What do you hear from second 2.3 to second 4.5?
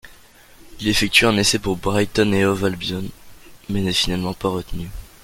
& Hove Albion mais n'est finalement pas